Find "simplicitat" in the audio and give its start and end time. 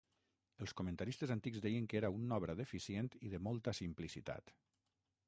3.81-4.51